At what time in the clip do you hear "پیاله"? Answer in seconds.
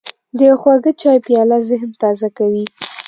1.25-1.57